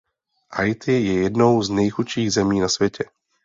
Haiti 0.51 0.91
je 1.05 1.13
jednou 1.21 1.61
z 1.61 1.69
nejchudších 1.69 2.31
zemí 2.33 2.59
na 2.59 2.69
světě. 2.69 3.03